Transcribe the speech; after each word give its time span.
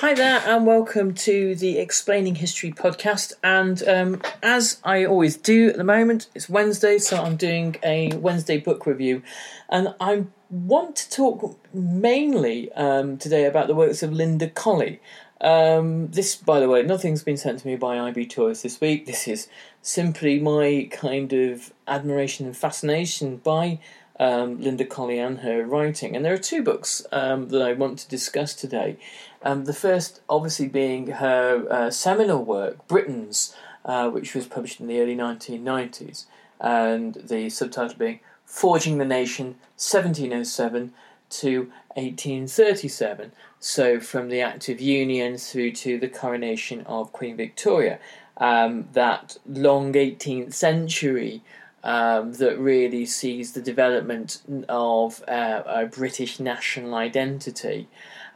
Hi 0.00 0.14
there, 0.14 0.40
and 0.46 0.64
welcome 0.64 1.12
to 1.14 1.56
the 1.56 1.78
Explaining 1.78 2.36
History 2.36 2.70
podcast. 2.70 3.32
And 3.42 3.82
um, 3.88 4.22
as 4.44 4.80
I 4.84 5.04
always 5.04 5.36
do 5.36 5.70
at 5.70 5.76
the 5.76 5.82
moment, 5.82 6.28
it's 6.36 6.48
Wednesday, 6.48 6.98
so 6.98 7.20
I'm 7.20 7.34
doing 7.34 7.74
a 7.82 8.12
Wednesday 8.14 8.58
book 8.58 8.86
review. 8.86 9.24
And 9.68 9.96
I 9.98 10.26
want 10.50 10.94
to 10.94 11.10
talk 11.10 11.58
mainly 11.74 12.70
um, 12.74 13.18
today 13.18 13.44
about 13.44 13.66
the 13.66 13.74
works 13.74 14.04
of 14.04 14.12
Linda 14.12 14.48
Colley. 14.48 15.00
Um, 15.40 16.06
this, 16.12 16.36
by 16.36 16.60
the 16.60 16.68
way, 16.68 16.84
nothing's 16.84 17.24
been 17.24 17.36
sent 17.36 17.58
to 17.58 17.66
me 17.66 17.74
by 17.74 17.98
IB 17.98 18.26
Tauris 18.26 18.62
this 18.62 18.80
week. 18.80 19.04
This 19.04 19.26
is 19.26 19.48
simply 19.82 20.38
my 20.38 20.88
kind 20.92 21.32
of 21.32 21.72
admiration 21.88 22.46
and 22.46 22.56
fascination 22.56 23.38
by 23.38 23.80
um, 24.20 24.60
Linda 24.60 24.84
Colley 24.84 25.18
and 25.18 25.38
her 25.40 25.64
writing. 25.64 26.16
And 26.16 26.24
there 26.24 26.34
are 26.34 26.38
two 26.38 26.62
books 26.62 27.06
um, 27.12 27.48
that 27.48 27.62
I 27.62 27.72
want 27.72 27.98
to 28.00 28.08
discuss 28.08 28.54
today. 28.54 28.96
Um, 29.42 29.64
the 29.64 29.72
first, 29.72 30.20
obviously, 30.28 30.68
being 30.68 31.08
her 31.12 31.66
uh, 31.70 31.90
seminal 31.90 32.44
work, 32.44 32.86
Britons, 32.88 33.54
uh, 33.84 34.10
which 34.10 34.34
was 34.34 34.46
published 34.46 34.80
in 34.80 34.86
the 34.86 35.00
early 35.00 35.16
1990s, 35.16 36.24
and 36.60 37.14
the 37.14 37.48
subtitle 37.50 37.96
being 37.96 38.20
Forging 38.44 38.98
the 38.98 39.04
Nation 39.04 39.56
1707 39.76 40.92
to 41.30 41.58
1837. 41.94 43.32
So, 43.60 44.00
from 44.00 44.28
the 44.28 44.40
Act 44.40 44.68
of 44.68 44.80
Union 44.80 45.36
through 45.36 45.72
to 45.72 45.98
the 45.98 46.08
coronation 46.08 46.82
of 46.82 47.12
Queen 47.12 47.36
Victoria. 47.36 47.98
Um, 48.36 48.88
that 48.92 49.36
long 49.46 49.92
18th 49.92 50.54
century 50.54 51.42
um, 51.82 52.34
that 52.34 52.58
really 52.58 53.06
sees 53.06 53.52
the 53.52 53.60
development 53.60 54.42
of 54.68 55.22
uh, 55.28 55.62
a 55.66 55.86
British 55.86 56.38
national 56.38 56.94
identity. 56.94 57.88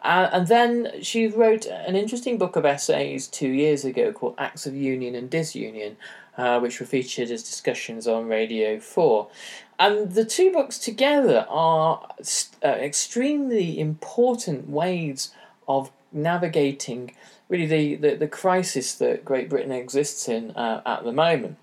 Uh, 0.02 0.28
and 0.32 0.48
then 0.48 0.90
she 1.00 1.28
wrote 1.28 1.66
an 1.66 1.94
interesting 1.94 2.36
book 2.36 2.56
of 2.56 2.64
essays 2.64 3.28
two 3.28 3.48
years 3.48 3.84
ago 3.84 4.12
called 4.12 4.34
Acts 4.36 4.66
of 4.66 4.74
Union 4.74 5.14
and 5.14 5.30
Disunion, 5.30 5.96
uh, 6.36 6.58
which 6.58 6.80
were 6.80 6.86
featured 6.86 7.30
as 7.30 7.42
discussions 7.42 8.08
on 8.08 8.26
Radio 8.26 8.80
4. 8.80 9.28
And 9.78 10.12
the 10.12 10.24
two 10.24 10.52
books 10.52 10.78
together 10.78 11.46
are 11.48 12.08
uh, 12.64 12.68
extremely 12.68 13.78
important 13.78 14.68
ways 14.68 15.32
of 15.68 15.90
navigating 16.12 17.14
really 17.48 17.66
the, 17.66 17.94
the, 17.96 18.16
the 18.16 18.28
crisis 18.28 18.94
that 18.94 19.24
Great 19.24 19.48
Britain 19.50 19.72
exists 19.72 20.28
in 20.28 20.50
uh, 20.52 20.82
at 20.86 21.04
the 21.04 21.12
moment 21.12 21.58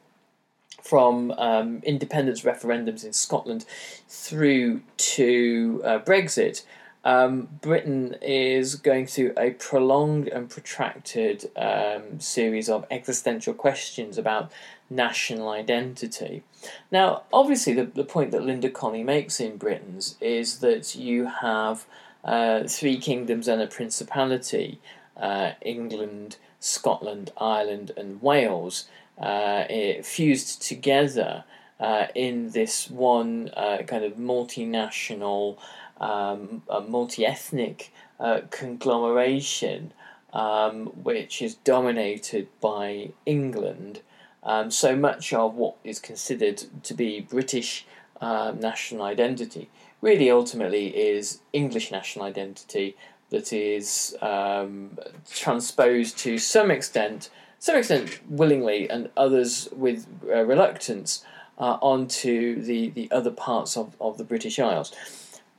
from 0.83 1.31
um, 1.31 1.81
independence 1.83 2.41
referendums 2.41 3.03
in 3.03 3.13
Scotland 3.13 3.65
through 4.07 4.81
to 4.97 5.81
uh, 5.83 5.99
Brexit, 5.99 6.63
um, 7.09 7.49
Britain 7.61 8.15
is 8.21 8.75
going 8.75 9.07
through 9.07 9.33
a 9.35 9.51
prolonged 9.51 10.27
and 10.27 10.47
protracted 10.47 11.49
um, 11.55 12.19
series 12.19 12.69
of 12.69 12.85
existential 12.91 13.53
questions 13.53 14.17
about 14.17 14.51
national 14.91 15.49
identity. 15.49 16.43
Now, 16.91 17.23
obviously, 17.33 17.73
the, 17.73 17.85
the 17.85 18.03
point 18.03 18.29
that 18.31 18.43
Linda 18.43 18.69
Colley 18.69 19.03
makes 19.03 19.39
in 19.39 19.57
Britons 19.57 20.17
is 20.21 20.59
that 20.59 20.95
you 20.95 21.25
have 21.25 21.87
uh, 22.23 22.65
three 22.67 22.97
kingdoms 22.99 23.47
and 23.47 23.61
a 23.61 23.67
principality 23.67 24.79
uh, 25.17 25.51
England, 25.61 26.37
Scotland, 26.59 27.31
Ireland, 27.37 27.91
and 27.97 28.21
Wales 28.21 28.87
uh, 29.17 29.65
fused 30.03 30.61
together 30.61 31.43
uh, 31.79 32.07
in 32.13 32.51
this 32.51 32.89
one 32.89 33.49
uh, 33.55 33.79
kind 33.87 34.03
of 34.03 34.13
multinational, 34.13 35.57
um, 35.99 36.63
multi 36.87 37.25
ethnic 37.25 37.91
uh, 38.19 38.41
conglomeration, 38.49 39.93
um, 40.33 40.87
which 40.87 41.41
is 41.41 41.55
dominated 41.55 42.47
by 42.61 43.11
England. 43.25 44.01
Um, 44.43 44.71
so 44.71 44.95
much 44.95 45.33
of 45.33 45.55
what 45.55 45.75
is 45.83 45.99
considered 45.99 46.63
to 46.83 46.93
be 46.93 47.19
British 47.19 47.85
um, 48.21 48.59
national 48.59 49.03
identity 49.03 49.69
really 50.01 50.31
ultimately 50.31 50.87
is 50.87 51.41
English 51.53 51.91
national 51.91 52.25
identity 52.25 52.95
that 53.29 53.53
is 53.53 54.15
um, 54.21 54.97
transposed 55.29 56.17
to 56.17 56.37
some 56.37 56.71
extent 56.71 57.29
some 57.59 57.75
extent 57.75 58.21
willingly 58.29 58.89
and 58.89 59.09
others 59.17 59.67
with 59.73 60.07
uh, 60.29 60.43
reluctance 60.45 61.25
uh, 61.57 61.77
onto 61.81 62.61
the, 62.61 62.89
the 62.91 63.11
other 63.11 63.31
parts 63.31 63.75
of, 63.75 63.97
of 63.99 64.17
the 64.17 64.23
British 64.23 64.59
Isles. 64.59 64.93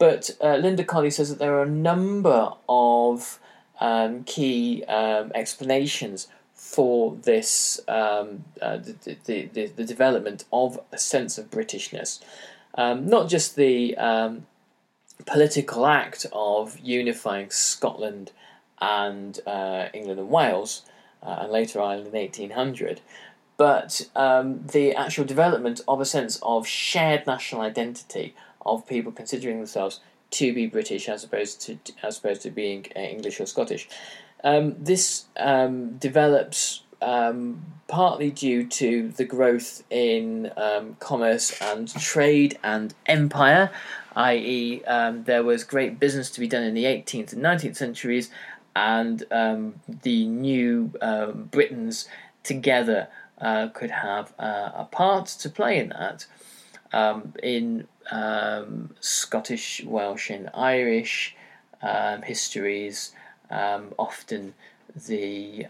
But 0.01 0.31
uh, 0.41 0.57
Linda 0.57 0.83
Colley 0.83 1.11
says 1.11 1.29
that 1.29 1.39
there 1.39 1.55
are 1.59 1.63
a 1.63 1.69
number 1.69 2.53
of 2.71 3.39
um, 3.81 4.25
key 4.25 4.83
um, 4.85 5.31
explanations 5.35 6.27
for 6.55 7.17
this, 7.17 7.81
um, 7.87 8.47
uh, 8.63 8.79
the, 8.79 9.17
the, 9.27 9.51
the, 9.53 9.67
the, 9.67 9.85
development 9.85 10.47
of 10.55 10.81
a 10.91 10.97
sense 10.97 11.37
of 11.37 11.51
Britishness. 11.51 12.19
Um, 12.77 13.09
not 13.09 13.29
just 13.29 13.57
the 13.57 13.95
um, 13.99 14.47
political 15.27 15.85
act 15.85 16.25
of 16.33 16.79
unifying 16.79 17.51
Scotland 17.51 18.33
and 18.81 19.39
uh, 19.47 19.89
England 19.93 20.19
and 20.19 20.31
Wales, 20.31 20.83
uh, 21.23 21.41
and 21.41 21.53
later 21.53 21.79
Ireland 21.79 22.07
in 22.07 22.15
1800. 22.15 23.03
But 23.59 24.09
um, 24.17 24.67
the 24.67 24.95
actual 24.95 25.27
development 25.27 25.83
of 25.87 26.01
a 26.01 26.07
sense 26.07 26.39
of 26.43 26.67
shared 26.67 27.27
national 27.27 27.61
identity 27.61 28.35
of 28.65 28.87
people 28.87 29.13
considering 29.13 29.59
themselves 29.59 30.01
to 30.31 30.53
be 30.53 30.67
British 30.67 31.09
as 31.09 31.25
opposed 31.25 31.61
to 31.63 31.79
as 32.03 32.19
opposed 32.19 32.43
to 32.43 32.51
being 32.51 32.87
uh, 32.95 33.01
English 33.01 33.41
or 33.41 33.47
Scottish. 33.47 33.89
Um, 34.43 34.77
this 34.79 35.27
um, 35.37 35.97
develops 35.99 36.83
um, 37.03 37.63
partly 37.89 38.31
due 38.31 38.67
to 38.67 39.09
the 39.09 39.25
growth 39.25 39.83
in 39.91 40.51
um, 40.57 40.97
commerce 40.99 41.61
and 41.61 41.89
trade 42.01 42.59
and 42.63 42.95
empire, 43.07 43.71
i.e., 44.17 44.83
um, 44.85 45.25
there 45.25 45.43
was 45.43 45.65
great 45.65 45.99
business 45.99 46.31
to 46.31 46.41
be 46.41 46.49
done 46.49 46.63
in 46.63 46.75
the 46.75 46.85
18th 46.85 47.33
and 47.33 47.43
19th 47.43 47.77
centuries, 47.77 48.31
and 48.77 49.25
um, 49.31 49.75
the 50.03 50.27
new 50.27 50.93
Britons 51.51 52.09
together 52.43 53.09
uh, 53.41 53.69
could 53.69 53.91
have 53.91 54.33
uh, 54.39 54.71
a 54.75 54.89
part 54.91 55.27
to 55.27 55.49
play 55.49 55.79
in 55.79 55.89
that. 55.91 56.27
In 57.43 57.87
um, 58.11 58.95
Scottish, 59.01 59.83
Welsh, 59.85 60.31
and 60.31 60.51
Irish 60.55 61.37
um, 61.83 62.23
histories, 62.23 63.13
um, 63.51 63.95
often 63.99 64.55
the, 64.95 65.67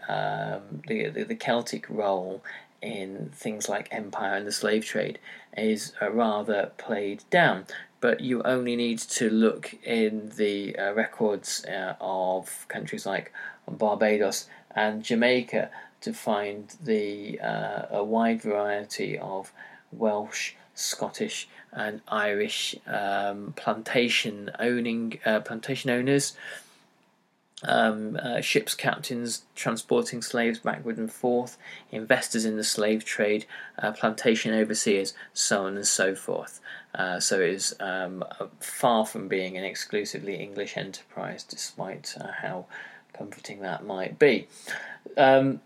the, 0.87 1.25
the 1.27 1.35
Celtic 1.35 1.89
role 1.89 2.43
in 2.81 3.29
things 3.33 3.69
like 3.69 3.87
empire 3.91 4.35
and 4.35 4.47
the 4.47 4.51
slave 4.51 4.83
trade 4.85 5.19
is 5.55 5.93
uh, 6.01 6.11
rather 6.11 6.71
played 6.77 7.23
down. 7.29 7.65
But 7.99 8.21
you 8.21 8.41
only 8.43 8.75
need 8.75 8.97
to 8.99 9.29
look 9.29 9.75
in 9.83 10.31
the 10.35 10.75
uh, 10.75 10.93
records 10.93 11.63
uh, 11.65 11.95
of 12.01 12.65
countries 12.67 13.05
like 13.05 13.31
Barbados 13.69 14.47
and 14.75 15.03
Jamaica 15.03 15.69
to 16.01 16.13
find 16.13 16.75
the 16.83 17.39
uh, 17.39 17.85
a 17.91 18.03
wide 18.03 18.41
variety 18.41 19.19
of 19.19 19.53
Welsh, 19.91 20.53
Scottish, 20.75 21.47
and 21.73 22.01
Irish 22.07 22.75
um, 22.87 23.53
plantation 23.55 24.51
owning 24.59 25.19
uh, 25.25 25.39
plantation 25.39 25.89
owners 25.89 26.35
um, 27.63 28.17
uh, 28.21 28.41
ships 28.41 28.73
captains 28.73 29.43
transporting 29.55 30.21
slaves 30.21 30.59
backward 30.59 30.97
and 30.97 31.11
forth, 31.11 31.57
investors 31.91 32.45
in 32.45 32.57
the 32.57 32.63
slave 32.63 33.05
trade, 33.05 33.45
uh, 33.79 33.91
plantation 33.91 34.53
overseers, 34.53 35.13
so 35.33 35.65
on 35.65 35.75
and 35.75 35.85
so 35.85 36.15
forth. 36.15 36.59
Uh, 36.95 37.19
so 37.19 37.39
it 37.39 37.49
is 37.49 37.75
um, 37.79 38.23
far 38.59 39.05
from 39.05 39.27
being 39.27 39.57
an 39.57 39.63
exclusively 39.63 40.35
English 40.35 40.75
enterprise, 40.75 41.43
despite 41.43 42.15
uh, 42.19 42.31
how 42.41 42.65
comforting 43.13 43.61
that 43.61 43.85
might 43.85 44.17
be. 44.17 44.47
Um, 45.17 45.61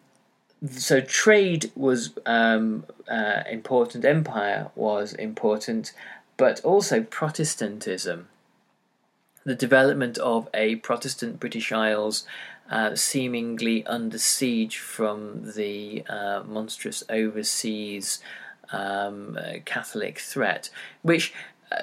so 0.71 1.01
trade 1.01 1.71
was 1.75 2.11
um, 2.25 2.85
uh, 3.09 3.43
important, 3.49 4.05
empire 4.05 4.69
was 4.75 5.13
important, 5.13 5.93
but 6.37 6.61
also 6.61 7.01
Protestantism. 7.03 8.27
The 9.43 9.55
development 9.55 10.17
of 10.17 10.49
a 10.53 10.77
Protestant 10.77 11.39
British 11.39 11.71
Isles 11.71 12.25
uh, 12.69 12.95
seemingly 12.95 13.85
under 13.85 14.17
siege 14.17 14.79
from 14.79 15.53
the 15.55 16.03
uh, 16.09 16.41
monstrous 16.47 17.03
overseas 17.09 18.19
um, 18.71 19.37
uh, 19.39 19.59
Catholic 19.65 20.17
threat, 20.19 20.69
which 21.03 21.33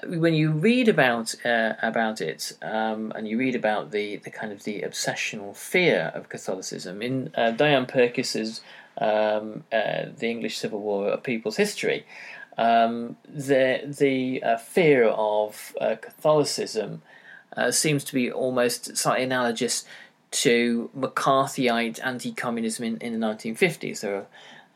when 0.07 0.35
you 0.35 0.53
read 0.53 0.89
about 0.89 1.35
uh, 1.45 1.75
about 1.83 2.21
it, 2.21 2.53
um, 2.63 3.13
and 3.15 3.27
you 3.27 3.39
read 3.39 3.55
about 3.55 3.91
the, 3.91 4.17
the 4.17 4.31
kind 4.31 4.53
of 4.53 4.65
the 4.65 4.83
obsessional 4.83 5.57
fear 5.57 6.13
of 6.15 6.29
Catholicism 6.29 7.03
in 7.03 7.33
uh, 7.35 7.51
Diane 7.51 7.87
Purkiss's 7.87 8.61
um, 8.99 9.65
The 9.71 10.15
English 10.21 10.59
Civil 10.59 10.81
War: 10.81 11.09
A 11.09 11.19
People's 11.19 11.57
History, 11.57 12.07
um, 12.57 13.17
the 13.29 13.83
the 13.85 14.43
fear 14.65 15.05
of 15.09 15.75
Catholicism 16.01 17.03
uh, 17.57 17.71
seems 17.71 18.05
to 18.05 18.15
be 18.15 18.31
almost 18.31 18.97
slightly 18.97 19.25
analogous 19.25 19.85
to 20.31 20.91
McCarthyite 20.97 22.01
anti-communism 22.03 22.85
in, 22.85 22.97
in 22.99 23.21
the 23.21 23.27
1950s. 23.27 24.01
There 24.01 24.27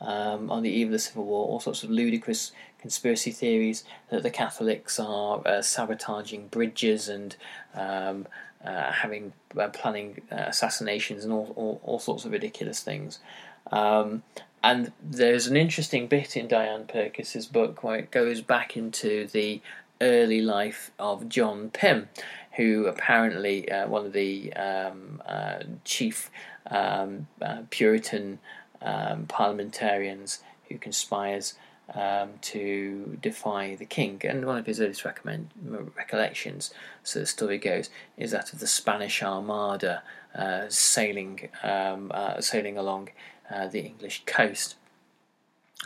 um, 0.00 0.50
on 0.50 0.62
the 0.62 0.70
eve 0.70 0.88
of 0.88 0.92
the 0.92 0.98
Civil 0.98 1.24
War, 1.24 1.46
all 1.48 1.60
sorts 1.60 1.82
of 1.82 1.90
ludicrous 1.90 2.52
conspiracy 2.80 3.30
theories 3.30 3.84
that 4.10 4.22
the 4.22 4.30
Catholics 4.30 4.98
are 5.00 5.42
uh, 5.46 5.62
sabotaging 5.62 6.48
bridges 6.48 7.08
and 7.08 7.36
um, 7.74 8.26
uh, 8.64 8.92
having 8.92 9.32
uh, 9.58 9.68
planning 9.68 10.22
uh, 10.30 10.44
assassinations 10.46 11.24
and 11.24 11.32
all, 11.32 11.52
all, 11.56 11.80
all, 11.84 11.98
sorts 11.98 12.24
of 12.24 12.32
ridiculous 12.32 12.80
things. 12.80 13.18
Um, 13.70 14.22
and 14.62 14.92
there's 15.02 15.46
an 15.46 15.56
interesting 15.56 16.06
bit 16.06 16.36
in 16.36 16.48
Diane 16.48 16.84
Purkiss's 16.84 17.46
book 17.46 17.84
where 17.84 17.98
it 17.98 18.10
goes 18.10 18.40
back 18.40 18.76
into 18.76 19.26
the 19.26 19.60
early 20.00 20.40
life 20.40 20.90
of 20.98 21.28
John 21.28 21.70
Pym, 21.70 22.08
who 22.52 22.86
apparently 22.86 23.70
uh, 23.70 23.86
one 23.86 24.06
of 24.06 24.12
the 24.12 24.52
um, 24.54 25.22
uh, 25.26 25.58
chief 25.84 26.30
um, 26.70 27.26
uh, 27.40 27.62
Puritan 27.70 28.38
um, 28.82 29.26
parliamentarians 29.26 30.40
who 30.68 30.78
conspires 30.78 31.54
um, 31.94 32.30
to 32.42 33.18
defy 33.22 33.76
the 33.76 33.84
king. 33.84 34.20
And 34.24 34.44
one 34.44 34.58
of 34.58 34.66
his 34.66 34.80
earliest 34.80 35.04
recollections, 35.04 36.72
so 37.02 37.20
the 37.20 37.26
story 37.26 37.58
goes, 37.58 37.90
is 38.16 38.32
that 38.32 38.52
of 38.52 38.58
the 38.58 38.66
Spanish 38.66 39.22
Armada 39.22 40.02
uh, 40.34 40.66
sailing 40.68 41.48
um, 41.62 42.10
uh, 42.14 42.40
sailing 42.40 42.76
along 42.76 43.10
uh, 43.50 43.68
the 43.68 43.80
English 43.80 44.22
coast. 44.26 44.76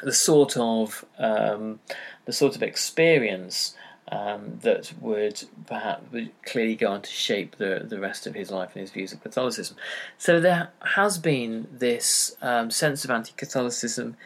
The 0.02 0.12
sort 0.12 0.56
of 0.56 1.04
um, 1.18 1.80
the 2.24 2.32
sort 2.32 2.56
of 2.56 2.62
experience 2.62 3.74
um, 4.10 4.58
that 4.62 4.92
would 5.00 5.44
perhaps 5.66 6.02
would 6.12 6.30
clearly 6.44 6.74
go 6.74 6.92
on 6.92 7.02
to 7.02 7.10
shape 7.10 7.56
the, 7.56 7.84
the 7.88 8.00
rest 8.00 8.26
of 8.26 8.34
his 8.34 8.50
life 8.50 8.70
and 8.74 8.80
his 8.80 8.90
views 8.90 9.12
of 9.12 9.22
Catholicism. 9.22 9.76
So 10.18 10.40
there 10.40 10.70
has 10.80 11.18
been 11.18 11.68
this 11.70 12.36
um, 12.42 12.70
sense 12.70 13.04
of 13.04 13.10
anti 13.10 13.32
Catholicism 13.36 14.16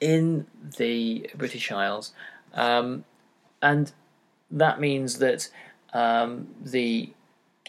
in 0.00 0.46
the 0.76 1.30
British 1.36 1.70
Isles, 1.70 2.12
um, 2.54 3.04
and 3.62 3.92
that 4.50 4.80
means 4.80 5.18
that 5.18 5.50
um, 5.92 6.48
the 6.60 7.10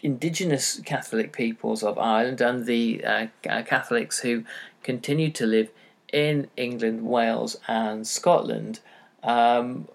indigenous 0.02 0.80
Catholic 0.80 1.32
peoples 1.32 1.82
of 1.82 1.98
Ireland 1.98 2.40
and 2.40 2.66
the 2.66 3.04
uh, 3.04 3.26
uh 3.48 3.62
Catholics 3.62 4.20
who 4.20 4.44
continue 4.82 5.30
to 5.30 5.46
live 5.46 5.70
in 6.12 6.48
England, 6.56 7.06
Wales, 7.06 7.56
and 7.68 8.06
Scotland 8.06 8.80
um, 9.22 9.88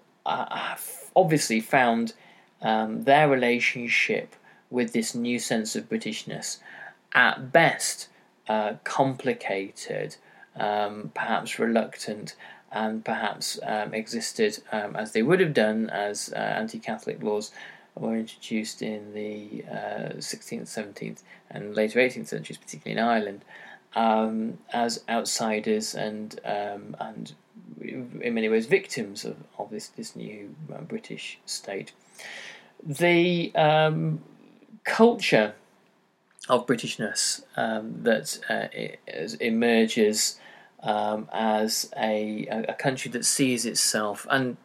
obviously 1.14 1.60
found 1.60 2.14
um, 2.62 3.04
their 3.04 3.28
relationship 3.28 4.34
with 4.70 4.92
this 4.92 5.14
new 5.14 5.38
sense 5.38 5.76
of 5.76 5.88
Britishness 5.88 6.58
at 7.14 7.52
best 7.52 8.08
uh, 8.48 8.74
complicated, 8.84 10.16
um, 10.58 11.12
perhaps 11.14 11.58
reluctant, 11.58 12.36
and 12.70 13.04
perhaps 13.04 13.58
um, 13.66 13.94
existed 13.94 14.58
um, 14.72 14.94
as 14.96 15.12
they 15.12 15.22
would 15.22 15.40
have 15.40 15.54
done 15.54 15.88
as 15.90 16.32
uh, 16.34 16.38
anti 16.38 16.78
Catholic 16.78 17.22
laws 17.22 17.50
were 17.94 18.16
introduced 18.16 18.82
in 18.82 19.12
the 19.12 19.64
uh, 19.70 20.12
16th, 20.16 20.62
17th, 20.62 21.22
and 21.50 21.74
later 21.74 21.98
18th 21.98 22.28
centuries, 22.28 22.58
particularly 22.58 23.00
in 23.00 23.04
Ireland, 23.04 23.44
um, 23.94 24.58
as 24.72 25.02
outsiders 25.08 25.94
and 25.94 26.38
um, 26.44 26.96
and 27.00 27.32
in 27.80 28.34
many 28.34 28.48
ways 28.48 28.66
victims 28.66 29.24
of, 29.24 29.36
of 29.58 29.70
this 29.70 29.88
this 29.88 30.14
new 30.14 30.54
uh, 30.72 30.80
British 30.82 31.38
state. 31.46 31.92
The 32.84 33.52
um, 33.54 34.20
culture 34.84 35.54
of 36.48 36.66
Britishness 36.66 37.42
um, 37.56 38.02
that 38.02 38.38
uh, 38.48 38.68
emerges 39.40 40.38
um, 40.82 41.28
as 41.32 41.90
a, 41.96 42.46
a 42.68 42.74
country 42.74 43.10
that 43.12 43.24
sees 43.24 43.66
itself, 43.66 44.26
and 44.30 44.56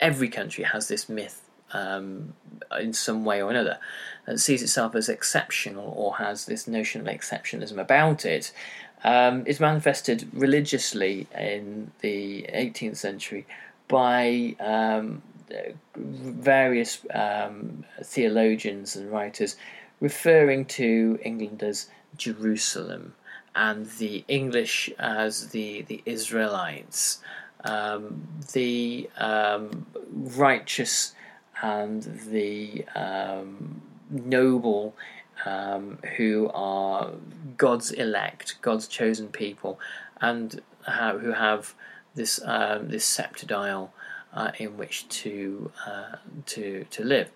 every 0.00 0.28
country 0.28 0.64
has 0.64 0.88
this 0.88 1.08
myth 1.08 1.48
um, 1.72 2.34
in 2.80 2.92
some 2.92 3.24
way 3.24 3.42
or 3.42 3.50
another, 3.50 3.78
that 4.26 4.38
sees 4.38 4.62
itself 4.62 4.94
as 4.94 5.08
exceptional 5.08 5.92
or 5.96 6.16
has 6.16 6.46
this 6.46 6.66
notion 6.66 7.00
of 7.00 7.06
exceptionalism 7.06 7.78
about 7.78 8.24
it, 8.24 8.52
um, 9.04 9.46
is 9.46 9.60
manifested 9.60 10.28
religiously 10.32 11.26
in 11.36 11.92
the 12.00 12.48
18th 12.52 12.96
century 12.96 13.46
by 13.88 14.56
um, 14.58 15.22
various 15.94 17.00
um, 17.14 17.84
theologians 18.02 18.96
and 18.96 19.10
writers 19.10 19.56
referring 20.00 20.64
to 20.64 21.18
England 21.22 21.62
as 21.62 21.88
Jerusalem 22.16 23.14
and 23.56 23.86
the 23.98 24.24
English 24.28 24.90
as 24.98 25.48
the, 25.48 25.82
the 25.82 26.02
Israelites, 26.04 27.20
um, 27.64 28.28
the 28.52 29.10
um, 29.16 29.86
righteous 30.12 31.14
and 31.62 32.02
the 32.30 32.84
um, 32.94 33.80
noble 34.10 34.94
um, 35.46 35.98
who 36.16 36.50
are 36.54 37.12
God's 37.56 37.90
elect, 37.90 38.56
God's 38.60 38.86
chosen 38.86 39.28
people, 39.28 39.80
and 40.20 40.60
who 41.20 41.32
have 41.32 41.74
this 42.14 42.40
um, 42.44 42.88
this 42.88 43.04
sceptred 43.04 43.52
isle 43.52 43.92
uh, 44.32 44.52
in 44.58 44.76
which 44.76 45.08
to 45.08 45.70
uh, 45.86 46.16
to 46.46 46.84
to 46.90 47.04
live. 47.04 47.30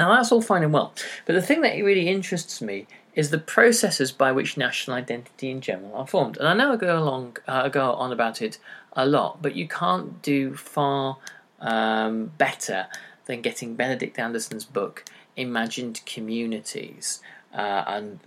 Now 0.00 0.14
that's 0.14 0.32
all 0.32 0.40
fine 0.40 0.62
and 0.62 0.72
well, 0.72 0.94
but 1.26 1.34
the 1.34 1.42
thing 1.42 1.60
that 1.60 1.74
really 1.74 2.08
interests 2.08 2.62
me 2.62 2.86
is 3.14 3.28
the 3.28 3.36
processes 3.36 4.12
by 4.12 4.32
which 4.32 4.56
national 4.56 4.96
identity 4.96 5.50
in 5.50 5.60
general 5.60 5.94
are 5.94 6.06
formed. 6.06 6.38
And 6.38 6.48
I 6.48 6.54
know 6.54 6.72
I 6.72 6.76
go 6.76 6.98
along, 6.98 7.36
uh, 7.46 7.68
go 7.68 7.92
on 7.92 8.10
about 8.10 8.40
it 8.40 8.56
a 8.94 9.04
lot, 9.04 9.42
but 9.42 9.54
you 9.54 9.68
can't 9.68 10.22
do 10.22 10.54
far 10.54 11.18
um, 11.60 12.32
better 12.38 12.86
than 13.26 13.42
getting 13.42 13.74
Benedict 13.74 14.18
Anderson's 14.18 14.64
book 14.64 15.04
imagined 15.36 16.00
communities. 16.06 17.20
Uh, 17.52 17.82
and 17.88 18.20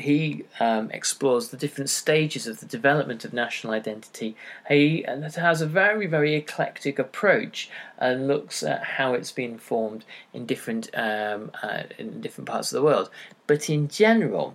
he 0.00 0.44
um, 0.60 0.90
explores 0.92 1.48
the 1.48 1.56
different 1.56 1.90
stages 1.90 2.46
of 2.46 2.60
the 2.60 2.66
development 2.66 3.24
of 3.24 3.32
national 3.32 3.72
identity. 3.72 4.36
He 4.68 5.04
has 5.08 5.60
a 5.60 5.66
very, 5.66 6.06
very 6.06 6.34
eclectic 6.34 6.98
approach 6.98 7.68
and 7.98 8.28
looks 8.28 8.62
at 8.62 8.84
how 8.84 9.14
it's 9.14 9.32
been 9.32 9.58
formed 9.58 10.04
in 10.32 10.46
different 10.46 10.88
um, 10.94 11.50
uh, 11.62 11.82
in 11.98 12.20
different 12.20 12.48
parts 12.48 12.70
of 12.70 12.76
the 12.76 12.84
world. 12.84 13.10
But 13.48 13.68
in 13.68 13.88
general, 13.88 14.54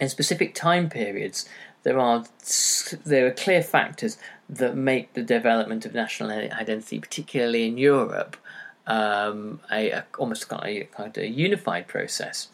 in 0.00 0.08
specific 0.08 0.54
time 0.54 0.88
periods, 0.88 1.46
there 1.82 1.98
are 1.98 2.24
there 3.04 3.26
are 3.26 3.32
clear 3.32 3.62
factors 3.62 4.16
that 4.48 4.76
make 4.76 5.12
the 5.12 5.22
development 5.22 5.84
of 5.84 5.94
national 5.94 6.30
identity, 6.30 7.00
particularly 7.00 7.66
in 7.66 7.76
Europe, 7.76 8.38
um, 8.86 9.60
a, 9.70 9.90
a, 9.90 10.06
almost 10.18 10.48
kind 10.48 10.62
of 10.62 10.68
a, 10.68 10.84
kind 10.84 11.16
of 11.16 11.22
a 11.22 11.28
unified 11.28 11.86
process. 11.88 12.48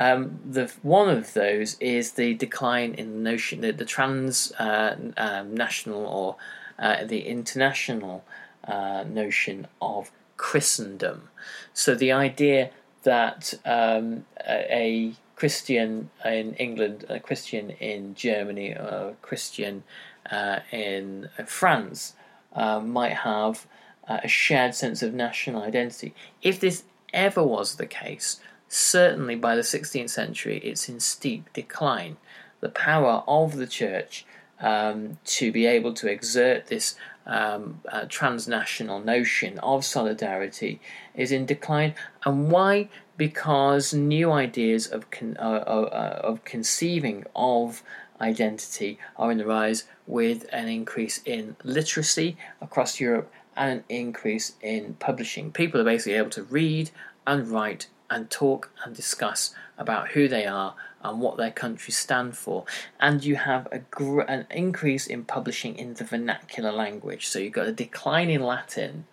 Um, 0.00 0.40
the 0.44 0.72
one 0.82 1.08
of 1.08 1.34
those 1.34 1.76
is 1.78 2.12
the 2.12 2.34
decline 2.34 2.94
in 2.94 3.12
the 3.12 3.30
notion 3.30 3.60
that 3.60 3.78
the 3.78 3.84
trans 3.84 4.52
uh, 4.58 4.96
um, 5.16 5.54
national 5.54 6.06
or 6.06 6.36
uh, 6.78 7.04
the 7.04 7.20
international 7.20 8.24
uh, 8.66 9.04
notion 9.06 9.66
of 9.80 10.10
Christendom. 10.36 11.28
So 11.72 11.94
the 11.94 12.12
idea 12.12 12.70
that 13.04 13.54
um, 13.64 14.24
a, 14.46 15.14
Christian 15.36 16.10
in 16.24 16.54
England, 16.54 17.04
a 17.08 17.18
Christian 17.18 17.70
in 17.70 18.14
Germany, 18.14 18.70
a 18.70 19.14
Christian 19.20 19.82
uh, 20.30 20.60
in 20.70 21.28
France 21.44 22.14
uh, 22.52 22.80
might 22.80 23.14
have 23.14 23.66
uh, 24.08 24.20
a 24.22 24.28
shared 24.28 24.74
sense 24.74 25.02
of 25.02 25.14
national 25.14 25.62
identity. 25.62 26.14
If 26.42 26.60
this 26.60 26.84
ever 27.12 27.42
was 27.42 27.76
the 27.76 27.86
case, 27.86 28.40
certainly 28.68 29.36
by 29.36 29.56
the 29.56 29.62
16th 29.62 30.10
century, 30.10 30.58
it's 30.58 30.88
in 30.88 31.00
steep 31.00 31.52
decline. 31.52 32.16
The 32.60 32.68
power 32.68 33.22
of 33.26 33.56
the 33.56 33.66
church 33.66 34.26
um, 34.60 35.18
to 35.24 35.52
be 35.52 35.66
able 35.66 35.92
to 35.94 36.08
exert 36.08 36.66
this 36.66 36.96
um, 37.26 37.80
uh, 37.90 38.04
transnational 38.08 39.00
notion 39.00 39.58
of 39.60 39.84
solidarity 39.84 40.80
is 41.14 41.32
in 41.32 41.46
decline. 41.46 41.94
And 42.24 42.50
why? 42.50 42.88
Because 43.16 43.94
new 43.94 44.32
ideas 44.32 44.86
of, 44.86 45.10
con- 45.10 45.36
uh, 45.38 45.42
uh, 45.42 46.20
of 46.22 46.44
conceiving 46.44 47.24
of 47.34 47.82
identity 48.20 48.98
are 49.16 49.30
in 49.32 49.38
the 49.38 49.46
rise 49.46 49.84
with 50.06 50.46
an 50.52 50.68
increase 50.68 51.20
in 51.24 51.56
literacy 51.64 52.36
across 52.60 53.00
Europe 53.00 53.32
and 53.56 53.70
an 53.78 53.84
increase 53.88 54.52
in 54.60 54.94
publishing. 54.94 55.52
People 55.52 55.80
are 55.80 55.84
basically 55.84 56.14
able 56.14 56.30
to 56.30 56.42
read 56.44 56.90
and 57.26 57.48
write 57.48 57.86
and 58.10 58.30
talk 58.30 58.70
and 58.84 58.94
discuss 58.94 59.54
about 59.78 60.08
who 60.08 60.28
they 60.28 60.46
are 60.46 60.74
and 61.02 61.20
what 61.20 61.36
their 61.36 61.50
countries 61.50 61.96
stand 61.96 62.36
for. 62.36 62.64
And 63.00 63.24
you 63.24 63.36
have 63.36 63.68
a 63.72 63.80
gr- 63.80 64.22
an 64.22 64.46
increase 64.50 65.06
in 65.06 65.24
publishing 65.24 65.76
in 65.76 65.94
the 65.94 66.04
vernacular 66.04 66.72
language. 66.72 67.26
So 67.26 67.38
you've 67.38 67.52
got 67.52 67.66
a 67.66 67.72
decline 67.72 68.30
in 68.30 68.42
Latin. 68.42 69.06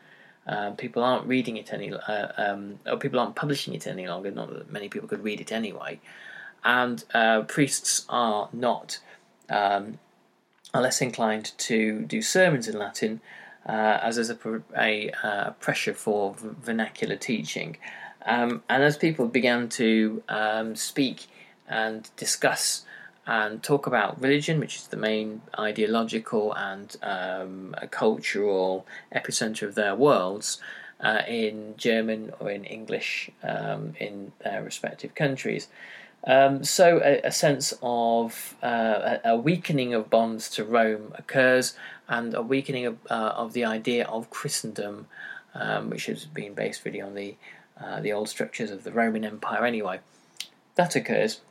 Uh, 0.47 0.71
people 0.71 1.03
aren't 1.03 1.27
reading 1.27 1.57
it 1.57 1.71
any, 1.71 1.93
uh, 1.93 2.27
um, 2.37 2.79
or 2.85 2.97
people 2.97 3.19
aren't 3.19 3.35
publishing 3.35 3.73
it 3.73 3.87
any 3.87 4.07
longer. 4.07 4.31
Not 4.31 4.53
that 4.53 4.71
many 4.71 4.89
people 4.89 5.07
could 5.07 5.23
read 5.23 5.41
it 5.41 5.51
anyway. 5.51 5.99
And 6.63 7.03
uh, 7.13 7.41
priests 7.41 8.05
are 8.09 8.49
not 8.53 8.99
um, 9.49 9.99
are 10.73 10.81
less 10.81 11.01
inclined 11.01 11.51
to 11.57 12.01
do 12.03 12.21
sermons 12.21 12.67
in 12.67 12.77
Latin, 12.77 13.21
uh, 13.67 13.99
as 14.01 14.15
there's 14.15 14.29
a, 14.29 14.37
a, 14.77 15.11
a 15.23 15.55
pressure 15.59 15.93
for 15.93 16.35
vernacular 16.37 17.15
teaching. 17.15 17.77
Um, 18.25 18.63
and 18.69 18.83
as 18.83 18.97
people 18.97 19.27
began 19.27 19.69
to 19.69 20.23
um, 20.29 20.75
speak 20.75 21.27
and 21.67 22.09
discuss 22.17 22.83
and 23.25 23.61
talk 23.61 23.87
about 23.87 24.21
religion, 24.21 24.59
which 24.59 24.75
is 24.75 24.87
the 24.87 24.97
main 24.97 25.41
ideological 25.57 26.53
and 26.53 26.95
um, 27.03 27.75
cultural 27.91 28.85
epicenter 29.15 29.63
of 29.67 29.75
their 29.75 29.95
worlds, 29.95 30.59
uh, 31.01 31.21
in 31.27 31.73
German 31.77 32.31
or 32.39 32.51
in 32.51 32.63
English 32.63 33.29
um, 33.43 33.93
in 33.99 34.31
their 34.43 34.63
respective 34.63 35.15
countries. 35.15 35.67
Um, 36.25 36.63
so 36.63 37.01
a, 37.03 37.21
a, 37.23 37.31
sense 37.31 37.73
of 37.81 38.55
uh, 38.61 39.17
a, 39.25 39.35
weakening 39.35 39.95
of 39.95 40.09
bonds 40.09 40.49
to 40.51 40.63
Rome 40.63 41.13
occurs, 41.15 41.73
and 42.07 42.35
a 42.35 42.43
weakening 42.43 42.85
of, 42.85 42.97
uh, 43.09 43.33
of 43.35 43.53
the 43.53 43.65
idea 43.65 44.05
of 44.05 44.29
Christendom, 44.29 45.07
um, 45.55 45.89
which 45.89 46.05
has 46.05 46.25
been 46.25 46.53
based 46.53 46.85
really 46.85 47.01
on 47.01 47.15
the 47.15 47.35
uh, 47.79 47.99
the 47.99 48.13
old 48.13 48.29
structures 48.29 48.69
of 48.69 48.83
the 48.83 48.91
Roman 48.91 49.25
Empire. 49.25 49.65
Anyway, 49.65 49.99
that 50.75 50.95
occurs, 50.95 51.41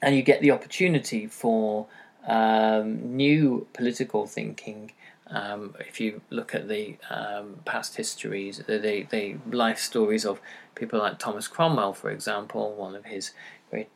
and 0.00 0.14
you 0.14 0.22
get 0.22 0.40
the 0.40 0.52
opportunity 0.52 1.26
for 1.26 1.86
um, 2.26 3.16
new 3.16 3.66
political 3.72 4.26
thinking. 4.26 4.92
Um, 5.26 5.76
if 5.78 6.00
you 6.00 6.22
look 6.30 6.54
at 6.54 6.68
the 6.68 6.96
um, 7.08 7.60
past 7.64 7.96
histories, 7.96 8.58
the, 8.66 9.06
the 9.10 9.36
life 9.48 9.78
stories 9.78 10.24
of 10.24 10.40
people 10.74 10.98
like 10.98 11.18
Thomas 11.20 11.46
Cromwell, 11.46 11.94
for 11.94 12.10
example, 12.10 12.74
one 12.74 12.96
of 12.96 13.04
his 13.04 13.30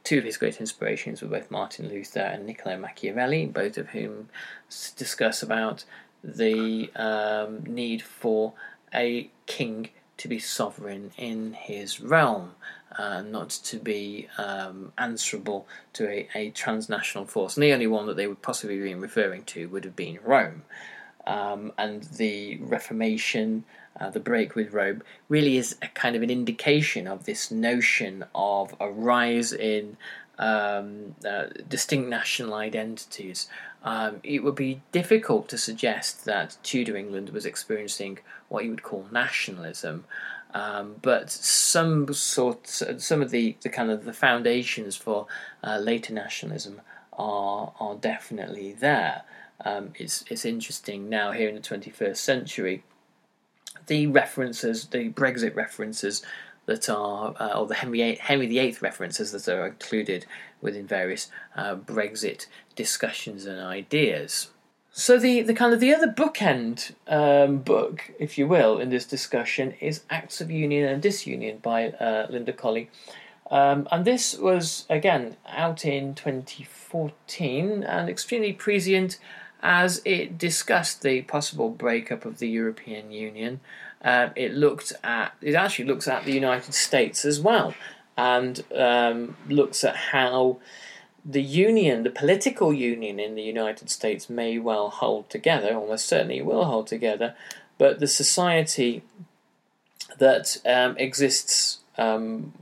two 0.04 0.18
of 0.18 0.24
his 0.24 0.36
great 0.36 0.60
inspirations 0.60 1.22
were 1.22 1.28
both 1.28 1.50
Martin 1.50 1.88
Luther 1.88 2.20
and 2.20 2.46
Niccolo 2.46 2.78
Machiavelli, 2.78 3.46
both 3.46 3.76
of 3.76 3.88
whom 3.88 4.28
discuss 4.96 5.42
about 5.42 5.84
the 6.22 6.90
um, 6.96 7.64
need 7.64 8.02
for 8.02 8.54
a 8.94 9.30
king 9.46 9.90
to 10.16 10.28
be 10.28 10.38
sovereign 10.38 11.10
in 11.16 11.52
his 11.54 12.00
realm, 12.00 12.52
uh, 12.96 13.20
not 13.22 13.50
to 13.50 13.78
be 13.78 14.28
um, 14.38 14.92
answerable 14.96 15.66
to 15.92 16.08
a, 16.08 16.28
a, 16.34 16.50
transnational 16.50 17.26
force. 17.26 17.56
And 17.56 17.64
the 17.64 17.72
only 17.72 17.88
one 17.88 18.06
that 18.06 18.16
they 18.16 18.28
would 18.28 18.42
possibly 18.42 18.78
be 18.78 18.94
referring 18.94 19.42
to 19.44 19.68
would 19.68 19.84
have 19.84 19.96
been 19.96 20.18
Rome. 20.22 20.62
Um, 21.26 21.72
and 21.78 22.02
the 22.04 22.58
Reformation 22.58 23.64
uh, 23.98 24.10
the 24.10 24.20
break 24.20 24.54
with 24.54 24.72
Rome, 24.72 25.02
really 25.28 25.56
is 25.56 25.76
a 25.82 25.88
kind 25.88 26.16
of 26.16 26.22
an 26.22 26.30
indication 26.30 27.06
of 27.06 27.24
this 27.24 27.50
notion 27.50 28.24
of 28.34 28.74
a 28.80 28.90
rise 28.90 29.52
in 29.52 29.96
um, 30.38 31.14
uh, 31.28 31.44
distinct 31.68 32.08
national 32.08 32.54
identities. 32.54 33.48
Um, 33.84 34.20
it 34.22 34.42
would 34.42 34.56
be 34.56 34.80
difficult 34.92 35.48
to 35.50 35.58
suggest 35.58 36.24
that 36.24 36.56
Tudor 36.62 36.96
England 36.96 37.30
was 37.30 37.46
experiencing 37.46 38.18
what 38.48 38.64
you 38.64 38.70
would 38.70 38.82
call 38.82 39.06
nationalism. 39.12 40.04
Um, 40.54 40.96
but 41.02 41.30
some 41.30 42.12
sort, 42.14 42.66
some 42.66 43.22
of 43.22 43.30
the, 43.30 43.56
the 43.62 43.68
kind 43.68 43.90
of 43.90 44.04
the 44.04 44.12
foundations 44.12 44.96
for 44.96 45.26
uh, 45.62 45.78
later 45.78 46.12
nationalism 46.12 46.80
are 47.12 47.72
are 47.78 47.94
definitely 47.94 48.72
there. 48.72 49.22
Um, 49.64 49.92
it's 49.96 50.24
it's 50.30 50.44
interesting 50.44 51.08
now 51.08 51.32
here 51.32 51.48
in 51.48 51.54
the 51.54 51.60
21st 51.60 52.16
century 52.16 52.82
the 53.86 54.06
references, 54.06 54.86
the 54.86 55.10
Brexit 55.10 55.54
references 55.54 56.22
that 56.66 56.88
are, 56.88 57.34
uh, 57.38 57.58
or 57.58 57.66
the 57.66 57.74
Henry, 57.74 58.14
Henry 58.16 58.46
VIII 58.46 58.76
references 58.80 59.32
that 59.32 59.48
are 59.48 59.66
included 59.66 60.26
within 60.62 60.86
various 60.86 61.30
uh, 61.56 61.76
Brexit 61.76 62.46
discussions 62.74 63.44
and 63.44 63.60
ideas. 63.60 64.50
So 64.90 65.18
the, 65.18 65.42
the 65.42 65.54
kind 65.54 65.74
of 65.74 65.80
the 65.80 65.92
other 65.92 66.06
bookend 66.06 66.92
um, 67.08 67.58
book, 67.58 68.12
if 68.18 68.38
you 68.38 68.46
will, 68.46 68.78
in 68.78 68.90
this 68.90 69.04
discussion 69.04 69.72
is 69.80 70.02
Acts 70.08 70.40
of 70.40 70.50
Union 70.50 70.88
and 70.88 71.02
Disunion 71.02 71.60
by 71.60 71.88
uh, 71.90 72.28
Linda 72.30 72.52
Colley. 72.52 72.90
Um, 73.50 73.86
and 73.92 74.04
this 74.04 74.38
was, 74.38 74.86
again, 74.88 75.36
out 75.46 75.84
in 75.84 76.14
2014 76.14 77.82
and 77.82 78.08
extremely 78.08 78.52
prescient 78.52 79.18
as 79.64 80.02
it 80.04 80.36
discussed 80.36 81.00
the 81.00 81.22
possible 81.22 81.70
breakup 81.70 82.26
of 82.26 82.38
the 82.38 82.48
European 82.48 83.10
Union. 83.10 83.60
Um, 84.02 84.32
it 84.36 84.52
looked 84.52 84.92
at 85.02 85.34
it 85.40 85.54
actually 85.54 85.86
looks 85.86 86.06
at 86.06 86.26
the 86.26 86.32
United 86.32 86.74
States 86.74 87.24
as 87.24 87.40
well, 87.40 87.74
and 88.16 88.62
um, 88.76 89.36
looks 89.48 89.82
at 89.82 89.96
how 89.96 90.58
the 91.24 91.42
union, 91.42 92.02
the 92.02 92.10
political 92.10 92.74
union 92.74 93.18
in 93.18 93.34
the 93.34 93.42
United 93.42 93.88
States, 93.88 94.28
may 94.28 94.58
well 94.58 94.90
hold 94.90 95.30
together. 95.30 95.74
Almost 95.74 96.06
certainly 96.06 96.42
will 96.42 96.66
hold 96.66 96.86
together, 96.86 97.34
but 97.78 97.98
the 97.98 98.06
society 98.06 99.02
that 100.18 100.58
um, 100.66 100.94
exists 100.98 101.78
um, 101.96 102.52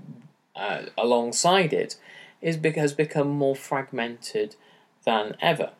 uh, 0.55 0.83
alongside 0.97 1.73
it 1.73 1.97
is 2.41 2.57
has 2.77 2.93
become 2.93 3.29
more 3.29 3.57
fragmented 3.57 4.55
than 5.05 5.35
ever. 5.41 5.71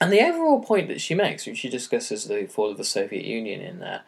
And 0.00 0.12
the 0.12 0.20
overall 0.20 0.60
point 0.60 0.88
that 0.88 1.00
she 1.00 1.14
makes, 1.14 1.46
which 1.46 1.58
she 1.58 1.70
discusses 1.70 2.24
the 2.24 2.46
fall 2.46 2.70
of 2.70 2.76
the 2.76 2.84
Soviet 2.84 3.24
Union 3.24 3.60
in 3.60 3.78
there, 3.78 4.02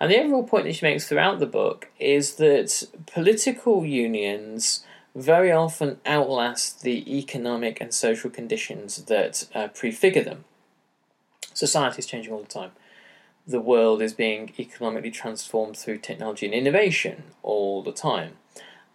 and 0.00 0.10
the 0.10 0.20
overall 0.20 0.44
point 0.44 0.64
that 0.64 0.74
she 0.74 0.86
makes 0.86 1.06
throughout 1.06 1.38
the 1.38 1.46
book 1.46 1.88
is 1.98 2.36
that 2.36 2.84
political 3.06 3.84
unions 3.84 4.84
very 5.14 5.52
often 5.52 6.00
outlast 6.06 6.82
the 6.82 7.18
economic 7.18 7.80
and 7.80 7.94
social 7.94 8.30
conditions 8.30 9.04
that 9.04 9.46
uh, 9.54 9.68
prefigure 9.68 10.24
them. 10.24 10.44
Society 11.52 12.00
is 12.00 12.06
changing 12.06 12.32
all 12.32 12.40
the 12.40 12.46
time. 12.46 12.72
The 13.46 13.60
world 13.60 14.02
is 14.02 14.14
being 14.14 14.52
economically 14.58 15.10
transformed 15.10 15.76
through 15.76 15.98
technology 15.98 16.46
and 16.46 16.54
innovation 16.54 17.24
all 17.42 17.82
the 17.82 17.92
time. 17.92 18.38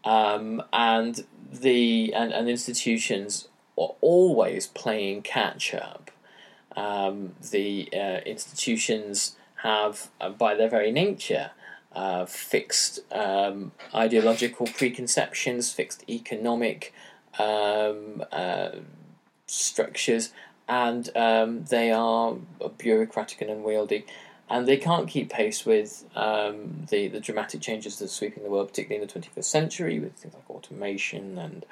Um, 0.03 0.61
and 0.73 1.25
the 1.51 2.13
and, 2.13 2.33
and 2.33 2.49
institutions 2.49 3.47
are 3.77 3.95
always 4.01 4.67
playing 4.67 5.21
catch 5.21 5.73
up 5.73 6.11
um, 6.79 7.33
the 7.51 7.89
uh, 7.93 8.21
institutions 8.25 9.35
have, 9.63 10.09
uh, 10.21 10.29
by 10.29 10.55
their 10.55 10.69
very 10.69 10.91
nature, 10.91 11.51
uh, 11.93 12.25
fixed 12.25 12.99
um, 13.11 13.73
ideological 13.93 14.65
preconceptions, 14.67 15.73
fixed 15.73 16.09
economic 16.09 16.93
um, 17.37 18.23
uh, 18.31 18.69
structures, 19.47 20.31
and 20.67 21.09
um, 21.17 21.65
they 21.65 21.91
are 21.91 22.35
bureaucratic 22.77 23.41
and 23.41 23.49
unwieldy. 23.49 24.05
and 24.51 24.67
they 24.67 24.77
can't 24.77 25.07
keep 25.07 25.29
pace 25.29 25.65
with 25.65 26.05
um, 26.15 26.85
the 26.89 27.07
the 27.07 27.19
dramatic 27.19 27.61
changes 27.61 27.99
that 27.99 28.05
are 28.05 28.17
sweeping 28.19 28.43
the 28.43 28.49
world, 28.49 28.69
particularly 28.69 29.01
in 29.01 29.07
the 29.07 29.13
21st 29.13 29.43
century, 29.43 29.99
with 29.99 30.13
things 30.13 30.33
like 30.33 30.49
automation 30.49 31.37
and 31.37 31.65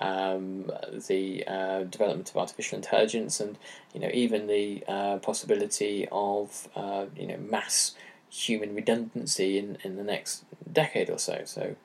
um, 0.00 0.70
the 1.08 1.44
uh, 1.46 1.82
development 1.84 2.30
of 2.30 2.36
artificial 2.36 2.76
intelligence, 2.76 3.40
and 3.40 3.58
you 3.94 4.00
know 4.00 4.10
even 4.12 4.46
the 4.46 4.84
uh, 4.86 5.18
possibility 5.18 6.06
of 6.12 6.68
uh, 6.76 7.06
you 7.16 7.26
know 7.26 7.36
mass 7.38 7.94
human 8.30 8.74
redundancy 8.74 9.58
in, 9.58 9.78
in 9.82 9.96
the 9.96 10.04
next 10.04 10.44
decade 10.70 11.08
or 11.10 11.18
so. 11.18 11.42
So 11.44 11.76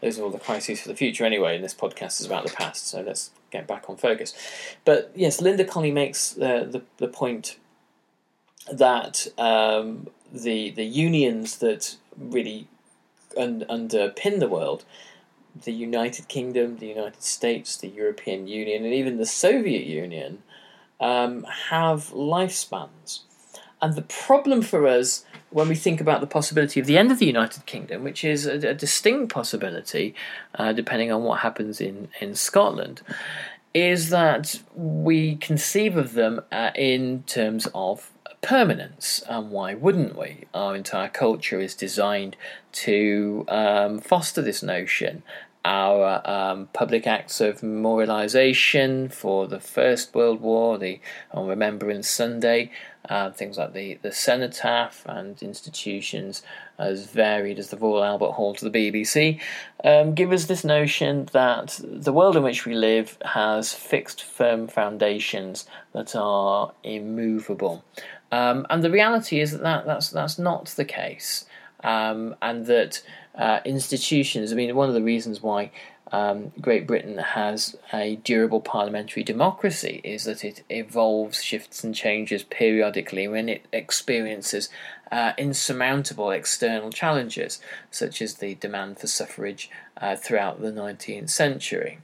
those 0.00 0.18
are 0.18 0.24
all 0.24 0.30
the 0.30 0.38
crises 0.38 0.80
for 0.80 0.88
the 0.88 0.94
future 0.94 1.24
anyway, 1.24 1.56
and 1.56 1.64
this 1.64 1.74
podcast 1.74 2.20
is 2.20 2.26
about 2.26 2.46
the 2.46 2.52
past, 2.52 2.86
so 2.88 3.00
let's 3.00 3.30
get 3.50 3.66
back 3.66 3.88
on 3.88 3.96
focus. 3.96 4.34
But 4.84 5.10
yes, 5.14 5.40
Linda 5.40 5.64
Colley 5.64 5.90
makes 5.90 6.30
the, 6.30 6.66
the, 6.70 6.82
the 6.98 7.08
point 7.08 7.56
that 8.70 9.26
um, 9.38 10.08
the, 10.32 10.70
the 10.70 10.84
unions 10.84 11.58
that 11.58 11.96
really 12.18 12.68
un- 13.36 13.64
underpin 13.68 14.40
the 14.40 14.48
world, 14.48 14.84
the 15.64 15.72
United 15.72 16.28
Kingdom, 16.28 16.78
the 16.78 16.88
United 16.88 17.22
States, 17.22 17.76
the 17.76 17.88
European 17.88 18.46
Union, 18.46 18.84
and 18.84 18.94
even 18.94 19.16
the 19.16 19.26
Soviet 19.26 19.86
Union, 19.86 20.42
um, 21.00 21.44
have 21.70 22.10
lifespans. 22.10 23.20
And 23.82 23.94
the 23.94 24.02
problem 24.02 24.62
for 24.62 24.86
us 24.86 25.24
when 25.50 25.68
we 25.68 25.74
think 25.74 26.00
about 26.00 26.20
the 26.20 26.26
possibility 26.26 26.80
of 26.80 26.86
the 26.86 26.98
end 26.98 27.12
of 27.12 27.18
the 27.18 27.26
United 27.26 27.66
Kingdom, 27.66 28.02
which 28.04 28.24
is 28.24 28.46
a, 28.46 28.70
a 28.70 28.74
distinct 28.74 29.32
possibility, 29.32 30.14
uh, 30.54 30.72
depending 30.72 31.12
on 31.12 31.22
what 31.22 31.40
happens 31.40 31.80
in, 31.80 32.08
in 32.20 32.34
Scotland, 32.34 33.02
is 33.74 34.08
that 34.08 34.60
we 34.74 35.36
conceive 35.36 35.96
of 35.96 36.14
them 36.14 36.40
uh, 36.50 36.70
in 36.74 37.22
terms 37.24 37.68
of 37.74 38.10
permanence. 38.46 39.24
And 39.28 39.50
why 39.50 39.74
wouldn't 39.74 40.16
we? 40.16 40.44
Our 40.54 40.76
entire 40.76 41.08
culture 41.08 41.60
is 41.60 41.74
designed 41.74 42.36
to 42.86 43.44
um, 43.48 43.98
foster 43.98 44.40
this 44.40 44.62
notion 44.62 45.24
our 45.66 46.22
um, 46.30 46.68
public 46.72 47.08
acts 47.08 47.40
of 47.40 47.60
memorialisation 47.60 49.12
for 49.12 49.48
the 49.48 49.58
First 49.58 50.14
World 50.14 50.40
War, 50.40 50.78
the 50.78 51.00
on 51.32 51.48
Remembrance 51.48 52.08
Sunday, 52.08 52.70
uh, 53.08 53.32
things 53.32 53.58
like 53.58 53.72
the, 53.72 53.94
the 53.94 54.12
cenotaph 54.12 55.04
and 55.06 55.42
institutions 55.42 56.44
as 56.78 57.06
varied 57.06 57.58
as 57.58 57.70
the 57.70 57.76
Royal 57.76 58.04
Albert 58.04 58.32
Hall 58.32 58.54
to 58.54 58.68
the 58.68 58.70
BBC, 58.70 59.40
um, 59.82 60.14
give 60.14 60.30
us 60.30 60.44
this 60.44 60.62
notion 60.62 61.28
that 61.32 61.80
the 61.82 62.12
world 62.12 62.36
in 62.36 62.44
which 62.44 62.64
we 62.64 62.74
live 62.74 63.18
has 63.24 63.72
fixed, 63.72 64.22
firm 64.22 64.68
foundations 64.68 65.66
that 65.92 66.14
are 66.14 66.72
immovable. 66.84 67.84
Um, 68.32 68.66
and 68.70 68.82
the 68.82 68.90
reality 68.90 69.40
is 69.40 69.52
that, 69.52 69.62
that 69.62 69.86
that's, 69.86 70.10
that's 70.10 70.38
not 70.38 70.66
the 70.66 70.84
case. 70.84 71.44
Um, 71.84 72.34
and 72.42 72.66
that 72.66 73.02
uh, 73.36 73.60
institutions. 73.64 74.52
I 74.52 74.56
mean, 74.56 74.74
one 74.74 74.88
of 74.88 74.94
the 74.94 75.02
reasons 75.02 75.42
why 75.42 75.70
um, 76.12 76.52
Great 76.60 76.86
Britain 76.86 77.18
has 77.18 77.76
a 77.92 78.16
durable 78.16 78.60
parliamentary 78.60 79.24
democracy 79.24 80.00
is 80.04 80.24
that 80.24 80.44
it 80.44 80.62
evolves, 80.70 81.42
shifts, 81.42 81.82
and 81.82 81.94
changes 81.94 82.44
periodically 82.44 83.26
when 83.26 83.48
it 83.48 83.66
experiences 83.72 84.68
uh, 85.10 85.32
insurmountable 85.36 86.30
external 86.30 86.90
challenges, 86.90 87.60
such 87.90 88.22
as 88.22 88.34
the 88.34 88.54
demand 88.56 88.98
for 88.98 89.06
suffrage 89.06 89.70
uh, 90.00 90.14
throughout 90.16 90.60
the 90.60 90.72
19th 90.72 91.30
century. 91.30 91.98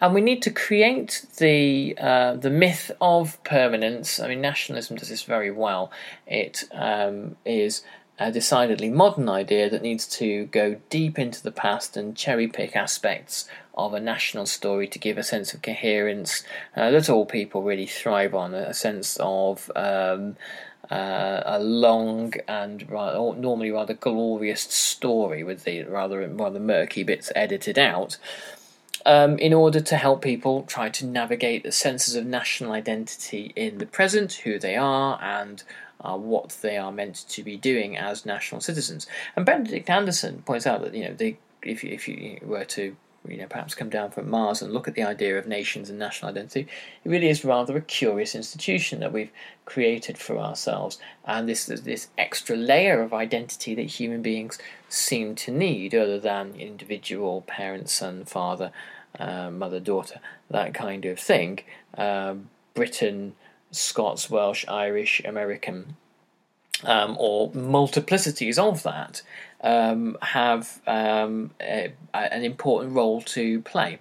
And 0.00 0.14
we 0.14 0.20
need 0.20 0.42
to 0.42 0.50
create 0.50 1.24
the 1.38 1.96
uh, 1.98 2.34
the 2.34 2.50
myth 2.50 2.90
of 3.00 3.42
permanence. 3.44 4.20
I 4.20 4.28
mean, 4.28 4.40
nationalism 4.40 4.96
does 4.96 5.08
this 5.08 5.22
very 5.22 5.50
well. 5.50 5.90
It 6.26 6.64
um, 6.72 7.36
is 7.44 7.82
a 8.18 8.30
decidedly 8.30 8.88
modern 8.88 9.28
idea 9.28 9.68
that 9.68 9.82
needs 9.82 10.06
to 10.06 10.46
go 10.46 10.76
deep 10.88 11.18
into 11.18 11.42
the 11.42 11.50
past 11.50 11.96
and 11.96 12.16
cherry 12.16 12.46
pick 12.46 12.76
aspects 12.76 13.48
of 13.76 13.92
a 13.92 14.00
national 14.00 14.46
story 14.46 14.86
to 14.86 14.98
give 14.98 15.18
a 15.18 15.22
sense 15.22 15.52
of 15.52 15.62
coherence 15.62 16.44
uh, 16.76 16.90
that 16.90 17.10
all 17.10 17.26
people 17.26 17.62
really 17.62 17.86
thrive 17.86 18.34
on 18.34 18.54
a 18.54 18.72
sense 18.72 19.16
of 19.20 19.70
um, 19.74 20.36
uh, 20.90 21.42
a 21.44 21.58
long 21.58 22.34
and 22.46 22.88
rather, 22.90 23.18
normally 23.36 23.70
rather 23.70 23.94
glorious 23.94 24.62
story 24.62 25.42
with 25.42 25.64
the 25.64 25.82
rather 25.84 26.28
rather 26.28 26.60
murky 26.60 27.02
bits 27.02 27.32
edited 27.34 27.78
out. 27.78 28.18
Um, 29.06 29.38
in 29.38 29.52
order 29.52 29.80
to 29.80 29.96
help 29.98 30.22
people 30.22 30.62
try 30.62 30.88
to 30.88 31.04
navigate 31.04 31.62
the 31.62 31.72
senses 31.72 32.14
of 32.14 32.24
national 32.24 32.72
identity 32.72 33.52
in 33.54 33.76
the 33.76 33.84
present, 33.84 34.32
who 34.32 34.58
they 34.58 34.76
are, 34.76 35.18
and 35.22 35.62
uh, 36.00 36.16
what 36.16 36.56
they 36.62 36.76
are 36.76 36.92
meant 36.92 37.24
to 37.28 37.42
be 37.42 37.56
doing 37.56 37.96
as 37.96 38.26
national 38.26 38.60
citizens. 38.60 39.06
And 39.36 39.46
Benedict 39.46 39.88
Anderson 39.88 40.42
points 40.46 40.66
out 40.66 40.82
that 40.82 40.94
you 40.94 41.04
know 41.04 41.14
they, 41.14 41.38
if 41.62 41.82
you, 41.82 41.90
if 41.90 42.08
you 42.08 42.38
were 42.42 42.64
to 42.64 42.96
you 43.26 43.38
know 43.38 43.46
perhaps 43.46 43.74
come 43.74 43.88
down 43.88 44.10
from 44.10 44.28
Mars 44.28 44.60
and 44.60 44.72
look 44.72 44.86
at 44.86 44.94
the 44.94 45.02
idea 45.02 45.38
of 45.38 45.46
nations 45.46 45.88
and 45.88 45.98
national 45.98 46.30
identity, 46.30 46.68
it 47.04 47.08
really 47.08 47.30
is 47.30 47.44
rather 47.44 47.76
a 47.76 47.80
curious 47.80 48.34
institution 48.34 49.00
that 49.00 49.12
we've 49.12 49.32
created 49.64 50.18
for 50.18 50.38
ourselves, 50.38 50.98
and 51.24 51.48
this 51.48 51.66
this 51.66 52.08
extra 52.18 52.56
layer 52.56 53.00
of 53.00 53.14
identity 53.14 53.74
that 53.74 53.82
human 53.82 54.20
beings 54.20 54.58
seem 54.88 55.34
to 55.34 55.50
need, 55.50 55.94
other 55.94 56.20
than 56.20 56.54
individual 56.54 57.42
parent, 57.46 57.88
son, 57.88 58.24
father, 58.24 58.72
uh, 59.18 59.50
mother, 59.50 59.80
daughter, 59.80 60.20
that 60.50 60.74
kind 60.74 61.04
of 61.04 61.18
thing. 61.18 61.60
Uh, 61.96 62.34
Britain 62.74 63.34
Scots, 63.70 64.30
Welsh, 64.30 64.64
Irish, 64.68 65.22
American, 65.24 65.96
um, 66.84 67.16
or 67.18 67.50
multiplicities 67.52 68.58
of 68.58 68.82
that 68.82 69.22
um, 69.62 70.16
have 70.20 70.80
um, 70.86 71.50
a, 71.60 71.92
an 72.14 72.44
important 72.44 72.92
role 72.94 73.20
to 73.22 73.60
play. 73.62 73.98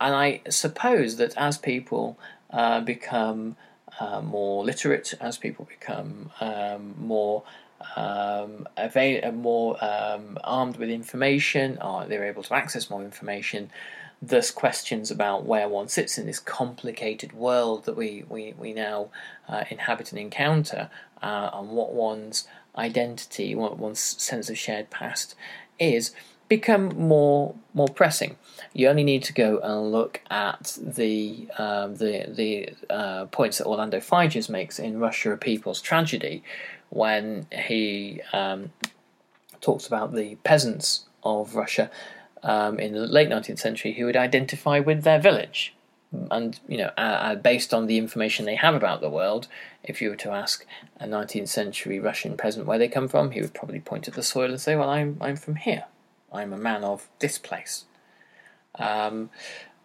And 0.00 0.14
I 0.14 0.42
suppose 0.50 1.16
that 1.16 1.34
as 1.36 1.56
people 1.56 2.18
uh, 2.50 2.80
become 2.80 3.56
uh, 3.98 4.20
more 4.20 4.64
literate, 4.64 5.14
as 5.20 5.38
people 5.38 5.66
become 5.66 6.30
um, 6.40 6.94
more 6.98 7.44
um, 7.96 8.68
avail- 8.76 9.32
more 9.32 9.82
um, 9.82 10.38
armed 10.44 10.76
with 10.76 10.90
information, 10.90 11.78
or 11.80 12.04
they're 12.04 12.24
able 12.24 12.42
to 12.42 12.54
access 12.54 12.90
more 12.90 13.02
information, 13.02 13.70
thus 14.22 14.50
questions 14.50 15.10
about 15.10 15.44
where 15.44 15.68
one 15.68 15.88
sits 15.88 16.18
in 16.18 16.26
this 16.26 16.38
complicated 16.38 17.32
world 17.32 17.84
that 17.84 17.96
we, 17.96 18.24
we, 18.28 18.54
we 18.58 18.72
now 18.72 19.08
uh, 19.48 19.64
inhabit 19.70 20.10
and 20.10 20.18
encounter, 20.18 20.90
uh, 21.22 21.50
and 21.52 21.70
what 21.70 21.92
one's 21.92 22.46
identity, 22.76 23.54
what 23.54 23.78
one's 23.78 24.00
sense 24.00 24.50
of 24.50 24.58
shared 24.58 24.90
past 24.90 25.34
is, 25.78 26.12
become 26.48 26.88
more 26.96 27.54
more 27.74 27.88
pressing. 27.88 28.36
You 28.72 28.88
only 28.88 29.04
need 29.04 29.22
to 29.24 29.32
go 29.32 29.58
and 29.58 29.90
look 29.90 30.20
at 30.30 30.78
the 30.80 31.48
um, 31.58 31.96
the 31.96 32.26
the 32.28 32.70
uh, 32.88 33.26
points 33.26 33.58
that 33.58 33.66
Orlando 33.66 34.00
Figes 34.00 34.48
makes 34.48 34.78
in 34.78 34.98
Russia: 34.98 35.32
A 35.32 35.36
People's 35.36 35.80
Tragedy, 35.80 36.42
when 36.90 37.46
he 37.52 38.20
um, 38.32 38.70
talks 39.60 39.86
about 39.86 40.14
the 40.14 40.36
peasants 40.36 41.06
of 41.22 41.56
Russia 41.56 41.90
um, 42.46 42.78
in 42.78 42.92
the 42.92 43.00
late 43.00 43.28
19th 43.28 43.58
century 43.58 43.92
who 43.92 44.06
would 44.06 44.16
identify 44.16 44.78
with 44.78 45.02
their 45.02 45.18
village. 45.18 45.74
And, 46.30 46.58
you 46.68 46.78
know, 46.78 46.92
uh, 46.96 47.00
uh, 47.00 47.34
based 47.34 47.74
on 47.74 47.88
the 47.88 47.98
information 47.98 48.46
they 48.46 48.54
have 48.54 48.76
about 48.76 49.00
the 49.00 49.10
world, 49.10 49.48
if 49.82 50.00
you 50.00 50.08
were 50.08 50.16
to 50.16 50.30
ask 50.30 50.64
a 51.00 51.06
19th 51.06 51.48
century 51.48 51.98
Russian 51.98 52.36
peasant 52.36 52.64
where 52.64 52.78
they 52.78 52.86
come 52.86 53.08
from, 53.08 53.32
he 53.32 53.40
would 53.40 53.52
probably 53.52 53.80
point 53.80 54.06
at 54.06 54.14
the 54.14 54.22
soil 54.22 54.50
and 54.50 54.60
say, 54.60 54.76
Well, 54.76 54.88
I'm, 54.88 55.18
I'm 55.20 55.34
from 55.34 55.56
here. 55.56 55.84
I'm 56.32 56.52
a 56.52 56.58
man 56.58 56.84
of 56.84 57.08
this 57.18 57.36
place. 57.36 57.84
Um, 58.76 59.30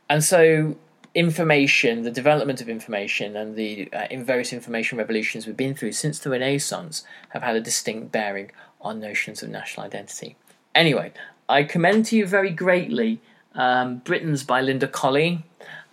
and 0.07 0.23
so, 0.23 0.77
information, 1.15 2.03
the 2.03 2.11
development 2.11 2.61
of 2.61 2.69
information, 2.69 3.35
and 3.35 3.55
the 3.55 3.89
uh, 3.91 4.07
various 4.17 4.53
information 4.53 4.99
revolutions 4.99 5.47
we've 5.47 5.57
been 5.57 5.73
through 5.73 5.93
since 5.93 6.19
the 6.19 6.29
Renaissance 6.29 7.03
have 7.29 7.41
had 7.41 7.55
a 7.55 7.61
distinct 7.61 8.11
bearing 8.11 8.51
on 8.79 8.99
notions 8.99 9.41
of 9.41 9.49
national 9.49 9.87
identity. 9.87 10.35
Anyway, 10.75 11.11
I 11.51 11.63
commend 11.63 12.05
to 12.07 12.15
you 12.15 12.25
very 12.25 12.49
greatly 12.49 13.19
um, 13.55 13.97
Britons 13.97 14.45
by 14.45 14.61
Linda 14.61 14.87
Colley, 14.87 15.43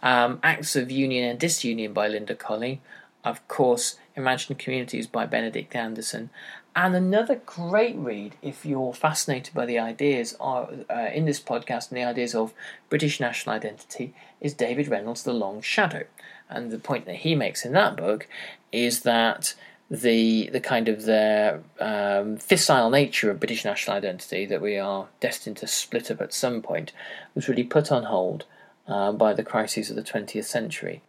um, 0.01 0.39
Acts 0.45 0.77
of 0.77 0.89
Union 0.89 1.29
and 1.29 1.41
Disunion 1.41 1.93
by 1.93 2.07
Linda 2.07 2.37
Colley, 2.37 2.81
of 3.25 3.47
course, 3.49 3.97
Imagined 4.15 4.61
Communities 4.61 5.09
by 5.09 5.27
Benedict 5.27 5.75
Anderson, 5.75 6.31
and 6.77 6.95
another 6.95 7.41
great 7.45 7.97
read 7.97 8.37
if 8.41 8.65
you're 8.65 8.95
fascinated 8.95 9.53
by 9.53 9.67
the 9.67 9.81
ideas 9.81 10.37
uh, 10.41 10.67
in 11.13 11.25
this 11.25 11.41
podcast 11.41 11.89
and 11.89 11.99
the 11.99 12.05
ideas 12.05 12.37
of 12.37 12.55
British 12.89 13.19
national 13.19 13.57
identity 13.57 14.15
is 14.41 14.55
David 14.55 14.87
Reynolds' 14.87 15.25
The 15.25 15.33
Long 15.33 15.61
Shadow. 15.61 16.05
And 16.49 16.71
the 16.71 16.79
point 16.79 17.05
that 17.07 17.17
he 17.17 17.35
makes 17.35 17.65
in 17.65 17.73
that 17.73 17.97
book 17.97 18.29
is 18.71 19.01
that 19.01 19.55
the 19.91 20.51
the 20.53 20.61
kind 20.61 20.89
of 20.89 21.03
the 21.03 21.61
um, 21.81 22.37
fissile 22.37 22.91
nature 22.91 23.31
of 23.31 23.41
British 23.41 23.65
national 23.65 23.97
identity 23.97 24.45
that 24.47 24.61
we 24.61 24.77
are 24.77 25.09
destined 25.21 25.57
to 25.59 25.67
split 25.67 26.11
up 26.11 26.21
at 26.21 26.35
some 26.35 26.61
point 26.61 26.93
was 27.35 27.49
really 27.49 27.65
put 27.65 27.91
on 27.91 28.05
hold 28.05 28.45
uh, 28.87 29.13
by 29.13 29.33
the 29.33 29.43
crises 29.43 29.91
of 29.91 29.97
the 29.97 30.03
20th 30.03 30.45
century. 30.45 31.01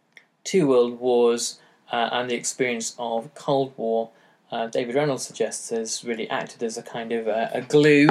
Two 0.44 0.66
world 0.66 0.98
wars 0.98 1.58
uh, 1.92 2.08
and 2.12 2.30
the 2.30 2.34
experience 2.34 2.94
of 2.98 3.34
Cold 3.34 3.74
War 3.76 4.10
uh, 4.52 4.66
David 4.66 4.96
Reynolds 4.96 5.24
suggests 5.24 5.70
has 5.70 6.04
really 6.04 6.28
acted 6.28 6.62
as 6.62 6.76
a 6.76 6.82
kind 6.82 7.12
of 7.12 7.28
a, 7.28 7.50
a 7.52 7.60
glue 7.62 8.08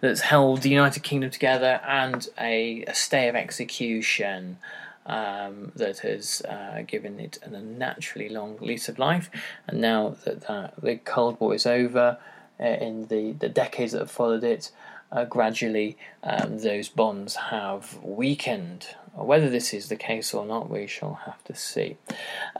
that's 0.00 0.20
held 0.20 0.62
the 0.62 0.68
United 0.68 1.02
Kingdom 1.02 1.30
together 1.30 1.80
and 1.86 2.28
a, 2.38 2.84
a 2.86 2.94
stay 2.94 3.28
of 3.28 3.34
execution 3.34 4.58
um, 5.06 5.72
that 5.76 5.98
has 6.00 6.42
uh, 6.42 6.82
given 6.86 7.18
it 7.20 7.38
an 7.42 7.54
unnaturally 7.54 8.28
long 8.28 8.58
lease 8.60 8.88
of 8.88 8.98
life. 8.98 9.30
And 9.66 9.80
now 9.80 10.16
that 10.24 10.48
uh, 10.48 10.68
the 10.80 10.96
Cold 10.96 11.38
War 11.40 11.54
is 11.54 11.66
over, 11.66 12.18
uh, 12.60 12.64
in 12.64 13.06
the, 13.06 13.32
the 13.32 13.48
decades 13.48 13.92
that 13.92 14.00
have 14.00 14.10
followed 14.10 14.44
it, 14.44 14.70
uh, 15.12 15.24
gradually 15.24 15.96
um, 16.22 16.58
those 16.58 16.88
bonds 16.88 17.34
have 17.36 17.98
weakened. 18.02 18.88
Whether 19.14 19.50
this 19.50 19.74
is 19.74 19.88
the 19.88 19.96
case 19.96 20.32
or 20.32 20.46
not, 20.46 20.70
we 20.70 20.86
shall 20.86 21.14
have 21.26 21.42
to 21.44 21.54
see. 21.54 21.96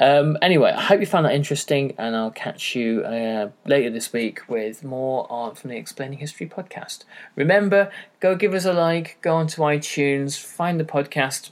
Um, 0.00 0.36
anyway, 0.42 0.72
I 0.72 0.80
hope 0.80 1.00
you 1.00 1.06
found 1.06 1.26
that 1.26 1.34
interesting, 1.34 1.94
and 1.96 2.16
I'll 2.16 2.32
catch 2.32 2.74
you 2.74 3.02
uh, 3.04 3.50
later 3.66 3.88
this 3.90 4.12
week 4.12 4.48
with 4.48 4.82
more 4.82 5.30
on 5.30 5.54
from 5.54 5.70
the 5.70 5.76
Explaining 5.76 6.18
History 6.18 6.48
podcast. 6.48 7.04
Remember, 7.36 7.92
go 8.18 8.34
give 8.34 8.52
us 8.52 8.64
a 8.64 8.72
like, 8.72 9.18
go 9.20 9.36
onto 9.36 9.62
iTunes, 9.62 10.36
find 10.42 10.80
the 10.80 10.84
podcast, 10.84 11.50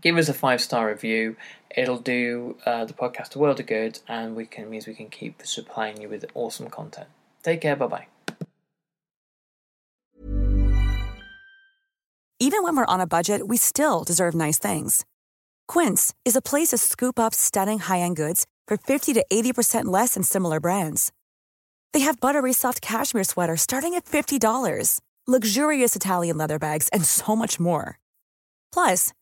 give 0.00 0.16
us 0.16 0.28
a 0.28 0.34
five 0.34 0.60
star 0.60 0.88
review. 0.88 1.36
It'll 1.74 1.98
do 1.98 2.56
uh, 2.66 2.84
the 2.84 2.92
podcast 2.92 3.34
a 3.36 3.38
world 3.38 3.60
of 3.60 3.66
good, 3.66 4.00
and 4.08 4.36
we 4.36 4.46
can 4.46 4.70
means 4.70 4.86
we 4.86 4.94
can 4.94 5.08
keep 5.08 5.42
supplying 5.44 6.00
you 6.00 6.08
with 6.08 6.24
awesome 6.34 6.68
content. 6.70 7.08
Take 7.42 7.60
care. 7.60 7.76
Bye 7.76 7.86
bye. 7.86 8.06
Even 12.38 12.64
when 12.64 12.76
we're 12.76 12.86
on 12.86 13.00
a 13.00 13.06
budget, 13.06 13.46
we 13.46 13.56
still 13.56 14.02
deserve 14.02 14.34
nice 14.34 14.58
things. 14.58 15.04
Quince 15.68 16.12
is 16.24 16.34
a 16.34 16.42
place 16.42 16.68
to 16.68 16.78
scoop 16.78 17.18
up 17.18 17.34
stunning 17.34 17.78
high 17.78 18.00
end 18.00 18.16
goods 18.16 18.46
for 18.66 18.76
50 18.76 19.12
to 19.14 19.24
80% 19.32 19.84
less 19.84 20.14
than 20.14 20.24
similar 20.24 20.58
brands. 20.58 21.12
They 21.92 22.00
have 22.00 22.20
buttery 22.20 22.52
soft 22.52 22.82
cashmere 22.82 23.24
sweaters 23.24 23.60
starting 23.60 23.94
at 23.94 24.06
$50, 24.06 25.00
luxurious 25.26 25.94
Italian 25.94 26.36
leather 26.36 26.58
bags, 26.58 26.88
and 26.88 27.04
so 27.04 27.36
much 27.36 27.60
more. 27.60 27.98
Plus, 28.72 29.12